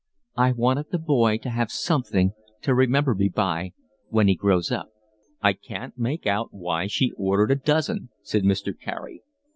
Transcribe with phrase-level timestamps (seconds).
[0.35, 2.31] "I wanted the boy to have something
[2.63, 3.73] to remember me by
[4.09, 4.87] when he grows up."
[5.43, 8.73] "I can't make out why she ordered a dozen," said Mr.
[8.75, 9.21] Carey.